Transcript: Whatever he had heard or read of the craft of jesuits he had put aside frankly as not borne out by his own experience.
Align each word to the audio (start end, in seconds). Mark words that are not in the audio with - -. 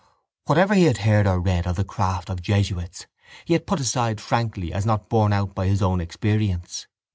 Whatever 0.45 0.73
he 0.73 0.85
had 0.85 0.97
heard 1.05 1.27
or 1.27 1.39
read 1.39 1.67
of 1.67 1.75
the 1.75 1.83
craft 1.83 2.31
of 2.31 2.41
jesuits 2.41 3.05
he 3.45 3.53
had 3.53 3.67
put 3.67 3.79
aside 3.79 4.19
frankly 4.19 4.73
as 4.73 4.83
not 4.83 5.09
borne 5.09 5.31
out 5.31 5.53
by 5.53 5.67
his 5.67 5.83
own 5.83 6.01
experience. 6.01 6.87